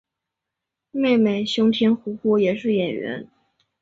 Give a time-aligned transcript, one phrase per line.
[0.89, 3.29] 妹妹熊田胡胡也是演员。